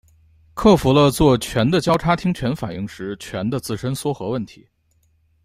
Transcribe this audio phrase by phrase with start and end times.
[0.55, 4.67] 克服了做醛的交叉羟醛反应时醛的自身缩合问题。